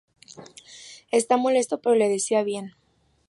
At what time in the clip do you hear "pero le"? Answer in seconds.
1.79-2.09